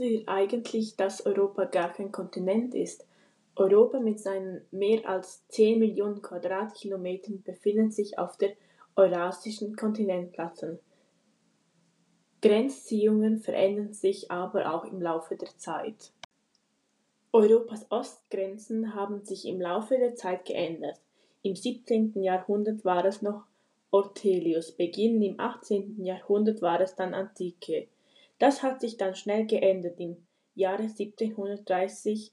ihr 0.00 0.28
eigentlich, 0.28 0.96
dass 0.96 1.26
Europa 1.26 1.64
gar 1.64 1.92
kein 1.92 2.12
Kontinent 2.12 2.74
ist? 2.74 3.06
Europa 3.56 4.00
mit 4.00 4.20
seinen 4.20 4.62
mehr 4.70 5.08
als 5.08 5.46
10 5.48 5.78
Millionen 5.78 6.22
Quadratkilometern 6.22 7.42
befindet 7.42 7.94
sich 7.94 8.18
auf 8.18 8.36
der 8.36 8.52
eurasischen 8.96 9.76
Kontinentplatte. 9.76 10.78
Grenzziehungen 12.42 13.38
verändern 13.38 13.92
sich 13.92 14.30
aber 14.30 14.74
auch 14.74 14.84
im 14.84 15.00
Laufe 15.00 15.36
der 15.36 15.56
Zeit. 15.56 16.12
Europas 17.32 17.86
Ostgrenzen 17.90 18.94
haben 18.94 19.24
sich 19.24 19.46
im 19.46 19.60
Laufe 19.60 19.96
der 19.96 20.14
Zeit 20.14 20.44
geändert. 20.44 21.00
Im 21.42 21.56
17. 21.56 22.22
Jahrhundert 22.22 22.84
war 22.84 23.04
es 23.04 23.22
noch 23.22 23.44
Ortelius, 23.90 24.72
beginnend 24.72 25.24
im 25.24 25.40
18. 25.40 26.04
Jahrhundert 26.04 26.60
war 26.60 26.80
es 26.80 26.94
dann 26.94 27.14
Antike. 27.14 27.88
Das 28.38 28.62
hat 28.62 28.80
sich 28.80 28.96
dann 28.96 29.14
schnell 29.14 29.46
geändert 29.46 29.98
im 29.98 30.16
Jahre 30.54 30.82
1730 30.82 32.32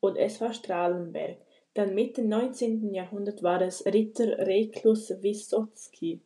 und 0.00 0.16
es 0.16 0.40
war 0.40 0.52
Strahlenberg. 0.52 1.38
Dann 1.74 1.94
Mitte 1.94 2.22
19. 2.22 2.94
Jahrhundert 2.94 3.42
war 3.42 3.60
es 3.60 3.84
Ritter 3.84 4.38
Reclus 4.46 5.10
Wysotsky. 5.22 6.20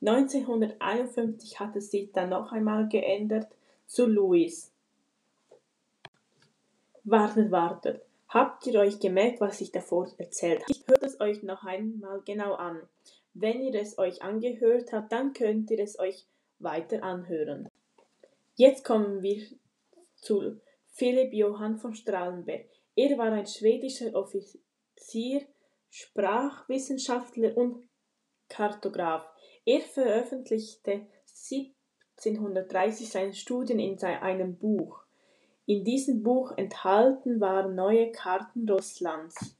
1951 0.00 1.60
hat 1.60 1.76
es 1.76 1.90
sich 1.90 2.10
dann 2.12 2.30
noch 2.30 2.52
einmal 2.52 2.88
geändert 2.88 3.48
zu 3.86 4.06
Louis. 4.06 4.72
Wartet, 7.04 7.50
wartet. 7.50 8.02
Habt 8.28 8.66
ihr 8.66 8.78
euch 8.80 9.00
gemerkt, 9.00 9.40
was 9.40 9.60
ich 9.60 9.72
davor 9.72 10.08
erzählt 10.16 10.62
habe? 10.62 10.72
Ich 10.72 10.86
hört 10.86 11.02
es 11.02 11.20
euch 11.20 11.42
noch 11.42 11.64
einmal 11.64 12.22
genau 12.24 12.54
an. 12.54 12.80
Wenn 13.34 13.60
ihr 13.60 13.74
es 13.74 13.98
euch 13.98 14.22
angehört 14.22 14.92
habt, 14.92 15.12
dann 15.12 15.32
könnt 15.32 15.70
ihr 15.70 15.80
es 15.80 15.98
euch 15.98 16.26
weiter 16.58 17.02
anhören. 17.02 17.68
Jetzt 18.60 18.84
kommen 18.84 19.22
wir 19.22 19.42
zu 20.16 20.60
Philipp 20.84 21.32
Johann 21.32 21.78
von 21.78 21.94
Strahlenberg. 21.94 22.66
Er 22.94 23.16
war 23.16 23.32
ein 23.32 23.46
schwedischer 23.46 24.14
Offizier, 24.14 25.46
Sprachwissenschaftler 25.88 27.56
und 27.56 27.88
Kartograf. 28.50 29.24
Er 29.64 29.80
veröffentlichte 29.80 31.06
1730 32.18 33.08
seine 33.08 33.32
Studien 33.32 33.78
in 33.78 33.98
einem 33.98 34.58
Buch. 34.58 35.04
In 35.64 35.82
diesem 35.82 36.22
Buch 36.22 36.52
enthalten 36.58 37.40
waren 37.40 37.74
neue 37.74 38.12
Karten 38.12 38.68
Russlands. 38.68 39.56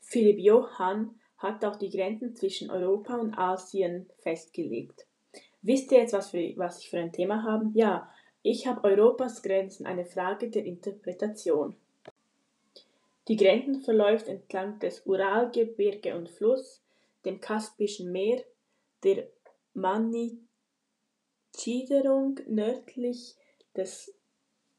Philipp 0.00 0.40
Johann 0.40 1.20
hat 1.38 1.64
auch 1.64 1.76
die 1.76 1.90
Grenzen 1.90 2.34
zwischen 2.34 2.68
Europa 2.68 3.14
und 3.14 3.38
Asien 3.38 4.10
festgelegt. 4.18 5.06
Wisst 5.66 5.90
ihr 5.90 5.98
jetzt, 5.98 6.12
was, 6.12 6.30
für, 6.30 6.52
was 6.56 6.78
ich 6.78 6.90
für 6.90 7.00
ein 7.00 7.12
Thema 7.12 7.42
habe? 7.42 7.68
Ja, 7.74 8.08
ich 8.44 8.68
habe 8.68 8.84
Europas 8.84 9.42
Grenzen, 9.42 9.84
eine 9.84 10.04
Frage 10.04 10.48
der 10.48 10.64
Interpretation. 10.64 11.74
Die 13.26 13.34
Grenzen 13.34 13.82
verläuft 13.82 14.28
entlang 14.28 14.78
des 14.78 15.04
Uralgebirge 15.04 16.14
und 16.14 16.28
Fluss, 16.30 16.84
dem 17.24 17.40
Kaspischen 17.40 18.12
Meer, 18.12 18.44
der 19.02 19.26
Manichiderung 19.74 20.38
nördlich 22.46 23.34
des 23.74 24.14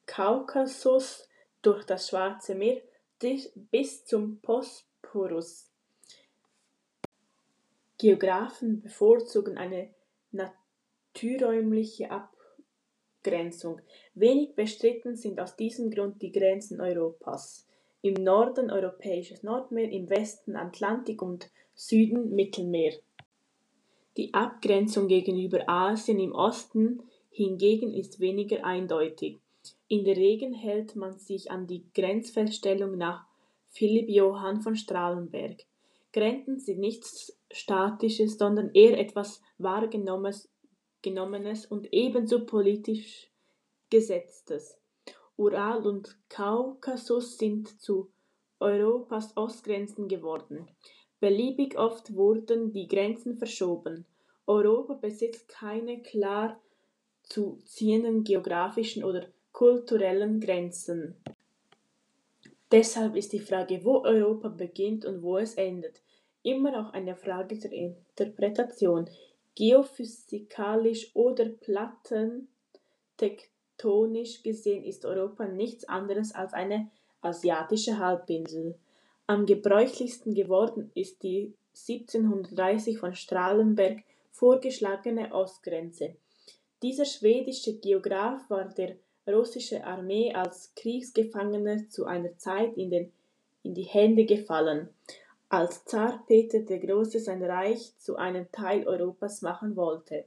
Kaukasus 0.05 1.27
durch 1.63 1.83
das 1.83 2.07
Schwarze 2.07 2.55
Meer 2.55 2.81
bis 3.71 4.05
zum 4.05 4.39
Bosporus. 4.39 5.69
Geographen 7.97 8.81
bevorzugen 8.81 9.57
eine 9.57 9.89
naturräumliche 11.17 12.09
Abgrenzung. 12.11 13.81
Wenig 14.13 14.55
bestritten 14.55 15.15
sind 15.15 15.39
aus 15.39 15.55
diesem 15.55 15.89
Grund 15.89 16.21
die 16.21 16.31
Grenzen 16.31 16.79
Europas 16.79 17.67
im 18.01 18.13
Norden 18.13 18.69
Europäisches 18.69 19.41
Nordmeer, 19.43 19.89
im 19.91 20.09
Westen 20.09 20.55
Atlantik 20.55 21.21
und 21.21 21.49
Süden 21.73 22.35
Mittelmeer. 22.35 22.93
Die 24.15 24.33
Abgrenzung 24.33 25.07
gegenüber 25.07 25.67
Asien 25.67 26.19
im 26.19 26.33
Osten 26.33 27.03
hingegen 27.31 27.93
ist 27.93 28.19
weniger 28.19 28.63
eindeutig. 28.63 29.39
In 29.87 30.05
der 30.05 30.15
Regel 30.15 30.55
hält 30.55 30.95
man 30.95 31.17
sich 31.17 31.51
an 31.51 31.67
die 31.67 31.83
Grenzfeststellung 31.93 32.97
nach 32.97 33.25
Philipp 33.69 34.09
Johann 34.09 34.61
von 34.61 34.75
Strahlenberg. 34.75 35.65
Grenzen 36.13 36.59
sind 36.59 36.79
nichts 36.79 37.37
Statisches, 37.51 38.37
sondern 38.37 38.71
eher 38.73 38.97
etwas 38.97 39.41
Wahrgenommenes 39.57 40.49
und 41.69 41.93
ebenso 41.93 42.45
politisch 42.45 43.29
Gesetztes. 43.89 44.77
Ural 45.37 45.85
und 45.85 46.17
Kaukasus 46.29 47.37
sind 47.37 47.79
zu 47.79 48.09
Europas 48.59 49.37
Ostgrenzen 49.37 50.07
geworden. 50.07 50.67
Beliebig 51.19 51.77
oft 51.77 52.15
wurden 52.15 52.73
die 52.73 52.87
Grenzen 52.87 53.37
verschoben. 53.37 54.05
Europa 54.45 54.95
besitzt 54.95 55.47
keine 55.47 56.01
klar 56.01 56.59
zu 57.23 57.59
ziehenden 57.65 58.23
geografischen 58.23 59.03
oder 59.03 59.27
kulturellen 59.51 60.39
Grenzen. 60.39 61.15
Deshalb 62.71 63.15
ist 63.15 63.31
die 63.31 63.39
Frage, 63.39 63.83
wo 63.83 64.03
Europa 64.03 64.49
beginnt 64.49 65.05
und 65.05 65.21
wo 65.21 65.37
es 65.37 65.55
endet, 65.55 66.01
immer 66.43 66.79
auch 66.79 66.93
eine 66.93 67.15
Frage 67.15 67.57
der 67.57 67.71
Interpretation. 67.71 69.09
Geophysikalisch 69.57 71.15
oder 71.15 71.49
plattentektonisch 71.49 73.51
Tektonisch 73.77 74.41
gesehen 74.41 74.83
ist 74.83 75.05
Europa 75.05 75.47
nichts 75.47 75.87
anderes 75.87 76.33
als 76.33 76.53
eine 76.53 76.89
asiatische 77.21 77.99
Halbinsel. 77.99 78.75
Am 79.27 79.45
gebräuchlichsten 79.45 80.33
geworden 80.33 80.91
ist 80.95 81.21
die 81.21 81.53
1730 81.75 82.97
von 82.97 83.13
Strahlenberg 83.13 83.99
vorgeschlagene 84.31 85.31
Ostgrenze. 85.31 86.15
Dieser 86.81 87.05
schwedische 87.05 87.77
Geograph 87.77 88.49
war 88.49 88.65
der 88.65 88.95
russischen 89.27 89.83
Armee 89.83 90.33
als 90.33 90.73
Kriegsgefangener 90.75 91.87
zu 91.89 92.05
einer 92.05 92.35
Zeit 92.37 92.77
in, 92.77 92.89
den, 92.89 93.11
in 93.61 93.75
die 93.75 93.83
Hände 93.83 94.25
gefallen, 94.25 94.89
als 95.49 95.85
Zar 95.85 96.23
Peter 96.27 96.59
der 96.59 96.79
Große 96.79 97.19
sein 97.19 97.43
Reich 97.43 97.97
zu 97.97 98.17
einem 98.17 98.51
Teil 98.51 98.87
Europas 98.87 99.41
machen 99.41 99.75
wollte. 99.75 100.25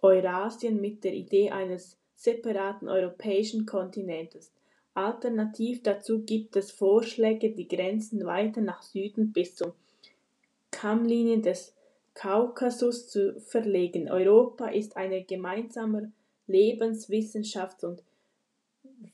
Eurasien 0.00 0.80
mit 0.80 1.04
der 1.04 1.12
Idee 1.12 1.50
eines 1.50 1.98
separaten 2.14 2.88
europäischen 2.88 3.66
Kontinentes. 3.66 4.54
Alternativ 4.94 5.82
dazu 5.82 6.22
gibt 6.22 6.56
es 6.56 6.70
Vorschläge, 6.70 7.50
die 7.50 7.68
Grenzen 7.68 8.24
weiter 8.24 8.62
nach 8.62 8.82
Süden 8.82 9.34
bis 9.34 9.56
zum 9.56 9.74
Kammlinien 10.70 11.42
des 11.42 11.74
Kaukasus 12.14 13.06
zu 13.06 13.38
verlegen. 13.38 14.10
Europa 14.10 14.68
ist 14.68 14.96
ein 14.96 15.26
gemeinsamer 15.26 16.10
Lebens-, 16.46 17.10
Wissenschafts- 17.10 17.84
und 17.84 18.02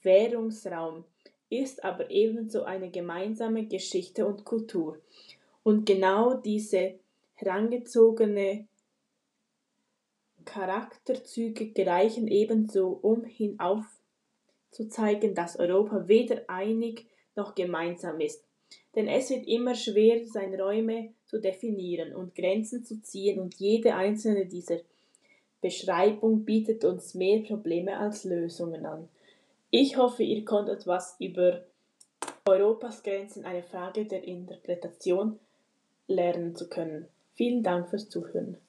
Währungsraum, 0.01 1.03
ist 1.51 1.85
aber 1.85 2.11
ebenso 2.11 2.63
eine 2.63 2.91
gemeinsame 2.91 3.67
Geschichte 3.67 4.27
und 4.27 4.45
Kultur. 4.45 4.99
Und 5.63 5.85
genau 5.85 6.35
diese 6.35 6.95
herangezogene 7.35 8.67
Charakterzüge 10.45 11.73
gereichen 11.73 12.29
ebenso, 12.29 12.89
um 12.89 13.25
hinaufzuzeigen, 13.25 15.35
dass 15.35 15.59
Europa 15.59 16.09
weder 16.09 16.49
einig 16.49 17.07
noch 17.37 17.55
gemeinsam 17.55 18.21
ist. 18.21 18.45
Denn 18.95 19.09
es 19.09 19.31
wird 19.31 19.47
immer 19.47 19.75
schwerer 19.75 20.27
sein, 20.27 20.55
Räume 20.55 21.15
zu 21.27 21.41
definieren 21.41 22.15
und 22.15 22.35
Grenzen 22.35 22.85
zu 22.85 23.03
ziehen, 23.03 23.41
und 23.41 23.57
jede 23.57 23.95
einzelne 23.95 24.47
dieser 24.47 24.79
Beschreibung 25.61 26.45
bietet 26.45 26.85
uns 26.85 27.15
mehr 27.15 27.41
Probleme 27.41 27.99
als 27.99 28.25
Lösungen 28.25 28.87
an. 28.87 29.09
Ich 29.73 29.97
hoffe, 29.97 30.25
ihr 30.25 30.45
konntet 30.45 30.87
was 30.89 31.15
über 31.21 31.65
Europas 32.45 33.05
Grenzen, 33.05 33.45
eine 33.45 33.63
Frage 33.63 34.05
der 34.05 34.25
Interpretation, 34.25 35.39
lernen 36.09 36.57
zu 36.57 36.69
können. 36.69 37.07
Vielen 37.35 37.63
Dank 37.63 37.89
fürs 37.89 38.09
Zuhören. 38.09 38.61